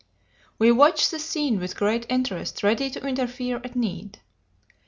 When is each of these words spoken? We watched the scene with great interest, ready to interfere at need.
We 0.57 0.71
watched 0.71 1.11
the 1.11 1.19
scene 1.19 1.59
with 1.59 1.77
great 1.77 2.07
interest, 2.09 2.63
ready 2.63 2.89
to 2.89 3.05
interfere 3.07 3.57
at 3.57 3.75
need. 3.75 4.19